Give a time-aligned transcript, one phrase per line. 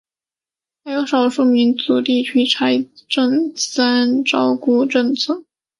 [0.83, 5.43] 还有少数民族地区财政三照顾政策。